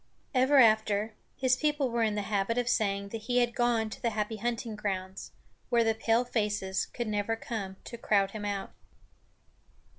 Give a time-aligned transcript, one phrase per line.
[0.33, 4.01] Ever after, his people were in the habit of saying that he had gone to
[4.01, 5.31] the Happy Hunting Grounds,
[5.69, 8.73] where the palefaces could never come to crowd him out.